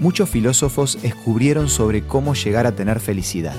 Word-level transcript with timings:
muchos 0.00 0.28
filósofos 0.28 0.98
descubrieron 1.02 1.68
sobre 1.68 2.02
cómo 2.02 2.34
llegar 2.34 2.66
a 2.66 2.72
tener 2.72 3.00
felicidad. 3.00 3.54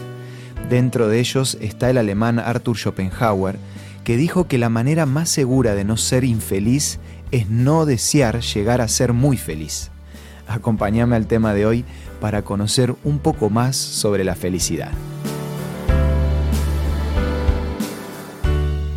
Dentro 0.69 1.07
de 1.07 1.19
ellos 1.19 1.57
está 1.61 1.89
el 1.89 1.97
alemán 1.97 2.39
Arthur 2.39 2.77
Schopenhauer, 2.77 3.57
que 4.03 4.17
dijo 4.17 4.47
que 4.47 4.57
la 4.57 4.69
manera 4.69 5.05
más 5.05 5.29
segura 5.29 5.75
de 5.75 5.83
no 5.83 5.97
ser 5.97 6.23
infeliz 6.23 6.99
es 7.31 7.49
no 7.49 7.85
desear 7.85 8.41
llegar 8.41 8.81
a 8.81 8.87
ser 8.87 9.13
muy 9.13 9.37
feliz. 9.37 9.91
Acompáñame 10.47 11.15
al 11.15 11.27
tema 11.27 11.53
de 11.53 11.65
hoy 11.65 11.85
para 12.19 12.41
conocer 12.41 12.95
un 13.03 13.19
poco 13.19 13.49
más 13.49 13.75
sobre 13.75 14.23
la 14.23 14.35
felicidad. 14.35 14.91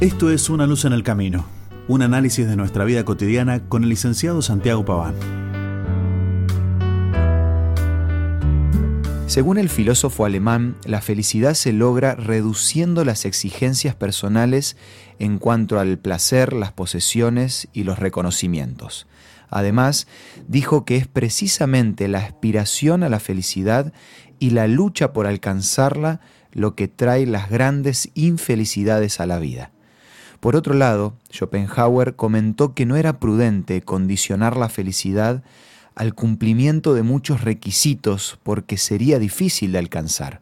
Esto 0.01 0.31
es 0.31 0.51
Una 0.51 0.67
luz 0.67 0.85
en 0.85 0.93
el 0.93 1.03
camino, 1.03 1.45
un 1.89 2.03
análisis 2.03 2.47
de 2.47 2.57
nuestra 2.57 2.85
vida 2.85 3.05
cotidiana 3.05 3.61
con 3.69 3.85
el 3.85 3.91
licenciado 3.91 4.43
Santiago 4.43 4.85
Paván. 4.85 5.42
Según 9.33 9.57
el 9.57 9.71
filósofo 9.71 10.27
alemán, 10.27 10.77
la 10.85 11.01
felicidad 11.01 11.55
se 11.55 11.73
logra 11.73 12.15
reduciendo 12.15 13.03
las 13.03 13.25
exigencias 13.25 13.95
personales 13.95 14.77
en 15.19 15.39
cuanto 15.39 15.81
al 15.81 15.99
placer, 15.99 16.53
las 16.53 16.73
posesiones 16.73 17.67
y 17.73 17.85
los 17.85 17.99
reconocimientos. 17.99 19.07
Además, 19.49 20.07
dijo 20.49 20.85
que 20.85 20.99
es 20.99 21.07
precisamente 21.07 22.09
la 22.09 22.19
aspiración 22.19 23.03
a 23.03 23.09
la 23.09 23.21
felicidad 23.21 23.95
y 24.39 24.51
la 24.51 24.67
lucha 24.67 25.15
por 25.15 25.27
alcanzarla 25.27 26.21
lo 26.53 26.75
que 26.75 26.87
trae 26.87 27.25
las 27.25 27.49
grandes 27.49 28.11
infelicidades 28.13 29.19
a 29.19 29.25
la 29.25 29.39
vida. 29.39 29.71
Por 30.41 30.57
otro 30.57 30.75
lado, 30.75 31.17
Schopenhauer 31.33 32.17
comentó 32.17 32.75
que 32.75 32.85
no 32.85 32.97
era 32.97 33.19
prudente 33.19 33.81
condicionar 33.81 34.59
la 34.59 34.69
felicidad 34.69 35.43
al 35.95 36.15
cumplimiento 36.15 36.95
de 36.95 37.03
muchos 37.03 37.43
requisitos 37.43 38.39
porque 38.43 38.77
sería 38.77 39.19
difícil 39.19 39.73
de 39.73 39.79
alcanzar. 39.79 40.41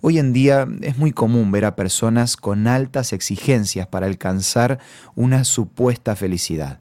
Hoy 0.00 0.18
en 0.18 0.32
día 0.32 0.68
es 0.82 0.98
muy 0.98 1.12
común 1.12 1.50
ver 1.50 1.64
a 1.64 1.76
personas 1.76 2.36
con 2.36 2.66
altas 2.66 3.12
exigencias 3.12 3.86
para 3.86 4.06
alcanzar 4.06 4.78
una 5.14 5.44
supuesta 5.44 6.14
felicidad. 6.14 6.80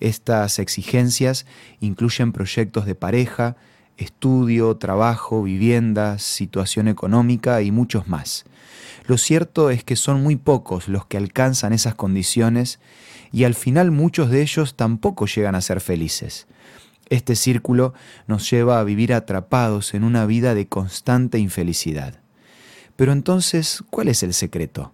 Estas 0.00 0.58
exigencias 0.58 1.46
incluyen 1.78 2.32
proyectos 2.32 2.86
de 2.86 2.94
pareja, 2.94 3.56
estudio, 3.98 4.76
trabajo, 4.78 5.42
vivienda, 5.42 6.18
situación 6.18 6.88
económica 6.88 7.62
y 7.62 7.70
muchos 7.70 8.08
más. 8.08 8.44
Lo 9.06 9.18
cierto 9.18 9.70
es 9.70 9.84
que 9.84 9.96
son 9.96 10.22
muy 10.22 10.36
pocos 10.36 10.88
los 10.88 11.06
que 11.06 11.18
alcanzan 11.18 11.72
esas 11.72 11.94
condiciones 11.94 12.80
y 13.30 13.44
al 13.44 13.54
final 13.54 13.90
muchos 13.90 14.30
de 14.30 14.42
ellos 14.42 14.74
tampoco 14.74 15.26
llegan 15.26 15.54
a 15.54 15.60
ser 15.60 15.80
felices. 15.80 16.46
Este 17.10 17.36
círculo 17.36 17.92
nos 18.26 18.48
lleva 18.50 18.80
a 18.80 18.84
vivir 18.84 19.12
atrapados 19.12 19.94
en 19.94 20.04
una 20.04 20.26
vida 20.26 20.54
de 20.54 20.68
constante 20.68 21.38
infelicidad. 21.38 22.20
Pero 22.96 23.12
entonces, 23.12 23.82
¿cuál 23.90 24.08
es 24.08 24.22
el 24.22 24.32
secreto? 24.32 24.92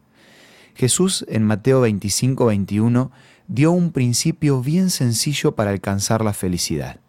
Jesús 0.74 1.24
en 1.28 1.42
Mateo 1.42 1.82
25, 1.82 2.46
21 2.46 3.10
dio 3.48 3.72
un 3.72 3.92
principio 3.92 4.60
bien 4.60 4.90
sencillo 4.90 5.54
para 5.54 5.70
alcanzar 5.70 6.24
la 6.24 6.32
felicidad. 6.32 7.00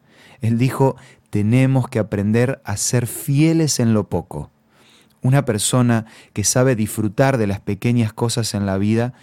Él 0.41 0.57
dijo, 0.57 0.95
tenemos 1.29 1.87
que 1.87 1.99
aprender 1.99 2.61
a 2.63 2.77
ser 2.77 3.07
fieles 3.07 3.79
en 3.79 3.93
lo 3.93 4.09
poco. 4.09 4.51
Una 5.21 5.45
persona 5.45 6.05
que 6.33 6.43
sabe 6.43 6.75
disfrutar 6.75 7.37
de 7.37 7.47
las 7.47 7.59
pequeñas 7.59 8.13
cosas 8.13 8.53
en 8.53 8.65
la 8.65 8.77
vida 8.77 9.13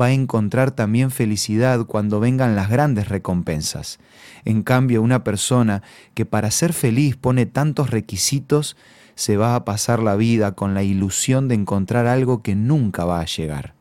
va 0.00 0.06
a 0.06 0.12
encontrar 0.12 0.72
también 0.72 1.10
felicidad 1.10 1.86
cuando 1.86 2.18
vengan 2.18 2.56
las 2.56 2.68
grandes 2.68 3.08
recompensas. 3.08 3.98
En 4.44 4.62
cambio, 4.62 5.00
una 5.00 5.22
persona 5.22 5.82
que 6.14 6.26
para 6.26 6.50
ser 6.50 6.72
feliz 6.72 7.16
pone 7.16 7.46
tantos 7.46 7.90
requisitos, 7.90 8.76
se 9.14 9.36
va 9.36 9.54
a 9.54 9.64
pasar 9.64 10.00
la 10.02 10.16
vida 10.16 10.52
con 10.52 10.74
la 10.74 10.82
ilusión 10.82 11.46
de 11.46 11.54
encontrar 11.54 12.06
algo 12.06 12.42
que 12.42 12.56
nunca 12.56 13.04
va 13.04 13.20
a 13.20 13.26
llegar. 13.26 13.74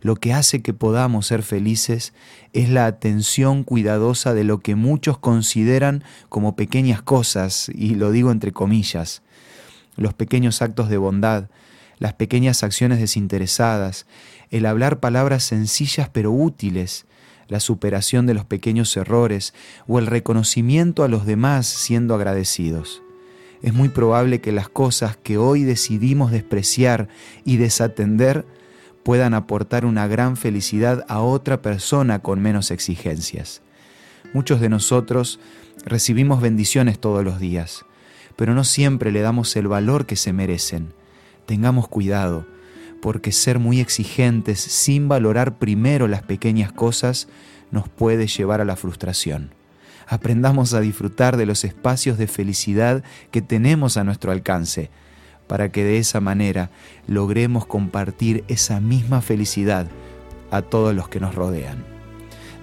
Lo 0.00 0.16
que 0.16 0.34
hace 0.34 0.62
que 0.62 0.74
podamos 0.74 1.26
ser 1.26 1.42
felices 1.42 2.12
es 2.52 2.68
la 2.68 2.86
atención 2.86 3.64
cuidadosa 3.64 4.34
de 4.34 4.44
lo 4.44 4.60
que 4.60 4.74
muchos 4.74 5.18
consideran 5.18 6.04
como 6.28 6.56
pequeñas 6.56 7.00
cosas, 7.00 7.70
y 7.74 7.94
lo 7.94 8.10
digo 8.10 8.30
entre 8.30 8.52
comillas, 8.52 9.22
los 9.96 10.14
pequeños 10.14 10.62
actos 10.62 10.88
de 10.88 10.96
bondad, 10.96 11.48
las 11.98 12.14
pequeñas 12.14 12.62
acciones 12.62 12.98
desinteresadas, 12.98 14.06
el 14.50 14.66
hablar 14.66 15.00
palabras 15.00 15.44
sencillas 15.44 16.08
pero 16.12 16.32
útiles, 16.32 17.06
la 17.48 17.60
superación 17.60 18.26
de 18.26 18.34
los 18.34 18.44
pequeños 18.44 18.96
errores 18.96 19.54
o 19.86 19.98
el 19.98 20.06
reconocimiento 20.06 21.04
a 21.04 21.08
los 21.08 21.26
demás 21.26 21.66
siendo 21.66 22.14
agradecidos. 22.14 23.02
Es 23.62 23.72
muy 23.72 23.88
probable 23.88 24.40
que 24.40 24.52
las 24.52 24.68
cosas 24.68 25.16
que 25.16 25.38
hoy 25.38 25.62
decidimos 25.62 26.30
despreciar 26.30 27.08
y 27.44 27.56
desatender 27.56 28.44
puedan 29.02 29.34
aportar 29.34 29.84
una 29.84 30.06
gran 30.06 30.36
felicidad 30.36 31.04
a 31.08 31.20
otra 31.20 31.62
persona 31.62 32.18
con 32.18 32.40
menos 32.40 32.70
exigencias. 32.70 33.62
Muchos 34.32 34.60
de 34.60 34.68
nosotros 34.68 35.38
recibimos 35.84 36.40
bendiciones 36.40 36.98
todos 36.98 37.24
los 37.24 37.38
días, 37.38 37.84
pero 38.36 38.54
no 38.54 38.64
siempre 38.64 39.12
le 39.12 39.20
damos 39.20 39.54
el 39.56 39.68
valor 39.68 40.06
que 40.06 40.16
se 40.16 40.32
merecen. 40.32 40.92
Tengamos 41.46 41.88
cuidado, 41.88 42.46
porque 43.00 43.32
ser 43.32 43.58
muy 43.58 43.80
exigentes 43.80 44.60
sin 44.60 45.08
valorar 45.08 45.58
primero 45.58 46.08
las 46.08 46.22
pequeñas 46.22 46.72
cosas 46.72 47.28
nos 47.70 47.88
puede 47.88 48.26
llevar 48.26 48.60
a 48.60 48.64
la 48.64 48.76
frustración. 48.76 49.50
Aprendamos 50.06 50.74
a 50.74 50.80
disfrutar 50.80 51.36
de 51.36 51.46
los 51.46 51.64
espacios 51.64 52.18
de 52.18 52.26
felicidad 52.26 53.02
que 53.30 53.42
tenemos 53.42 53.96
a 53.96 54.04
nuestro 54.04 54.32
alcance, 54.32 54.90
para 55.46 55.70
que 55.70 55.84
de 55.84 55.98
esa 55.98 56.20
manera 56.20 56.70
logremos 57.06 57.66
compartir 57.66 58.44
esa 58.48 58.80
misma 58.80 59.20
felicidad 59.20 59.86
a 60.50 60.62
todos 60.62 60.94
los 60.94 61.08
que 61.08 61.20
nos 61.20 61.34
rodean. 61.34 61.84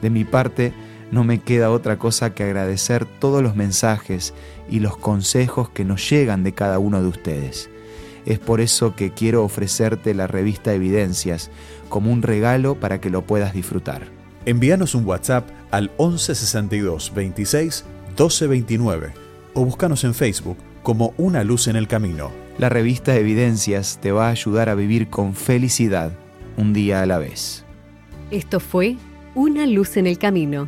De 0.02 0.10
mi 0.10 0.24
parte, 0.24 0.74
no 1.12 1.26
me 1.26 1.40
queda 1.40 1.72
otra 1.72 2.00
cosa 2.00 2.34
que 2.34 2.44
agradecer 2.44 3.06
todos 3.06 3.44
los 3.44 3.56
mensajes 3.56 4.34
y 4.70 4.80
los 4.80 4.98
consejos 4.98 5.70
que 5.70 5.86
nos 5.86 6.10
llegan 6.10 6.44
de 6.44 6.54
cada 6.54 6.80
uno 6.80 7.02
de 7.02 7.10
ustedes. 7.10 7.70
Es 8.26 8.40
por 8.40 8.62
eso 8.62 8.96
que 8.96 9.12
quiero 9.12 9.44
ofrecerte 9.44 10.14
la 10.14 10.28
revista 10.28 10.74
Evidencias 10.74 11.52
como 11.90 12.12
un 12.12 12.22
regalo 12.22 12.76
para 12.76 13.02
que 13.02 13.10
lo 13.10 13.24
puedas 13.24 13.54
disfrutar. 13.54 14.08
Envíanos 14.46 14.96
un 14.96 15.06
WhatsApp 15.06 15.50
al 15.70 15.92
1162 16.00 17.14
26 17.14 17.86
1229 18.10 19.14
o 19.54 19.66
búscanos 19.66 20.04
en 20.04 20.14
Facebook 20.14 20.58
como 20.82 21.14
Una 21.18 21.44
Luz 21.44 21.68
en 21.68 21.76
el 21.76 21.88
Camino. 21.88 22.32
La 22.58 22.70
revista 22.70 23.16
Evidencias 23.16 24.00
te 24.02 24.12
va 24.12 24.28
a 24.28 24.32
ayudar 24.32 24.70
a 24.70 24.76
vivir 24.76 25.10
con 25.10 25.34
felicidad 25.34 26.12
un 26.58 26.74
día 26.74 27.02
a 27.02 27.06
la 27.06 27.18
vez. 27.18 27.66
Esto 28.30 28.60
fue 28.60 28.98
Una 29.36 29.66
Luz 29.66 29.98
en 29.98 30.08
el 30.08 30.18
Camino 30.18 30.68